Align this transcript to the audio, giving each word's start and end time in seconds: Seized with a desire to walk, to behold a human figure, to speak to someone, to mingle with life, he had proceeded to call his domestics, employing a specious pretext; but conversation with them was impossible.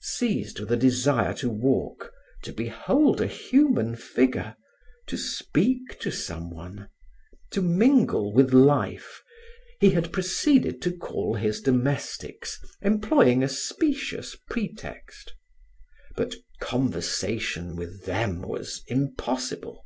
Seized 0.00 0.60
with 0.60 0.72
a 0.72 0.78
desire 0.78 1.34
to 1.34 1.50
walk, 1.50 2.10
to 2.42 2.54
behold 2.54 3.20
a 3.20 3.26
human 3.26 3.94
figure, 3.96 4.56
to 5.08 5.18
speak 5.18 6.00
to 6.00 6.10
someone, 6.10 6.88
to 7.50 7.60
mingle 7.60 8.32
with 8.32 8.54
life, 8.54 9.22
he 9.80 9.90
had 9.90 10.10
proceeded 10.10 10.80
to 10.80 10.96
call 10.96 11.34
his 11.34 11.60
domestics, 11.60 12.58
employing 12.80 13.42
a 13.42 13.48
specious 13.50 14.34
pretext; 14.48 15.34
but 16.16 16.34
conversation 16.60 17.76
with 17.76 18.06
them 18.06 18.40
was 18.40 18.80
impossible. 18.86 19.84